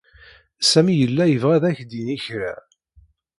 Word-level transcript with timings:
Sami 0.71 0.93
yella 0.95 1.23
yebɣa 1.27 1.53
ad 1.57 1.63
ak-d-yini 1.69 2.17
kra. 2.25 2.53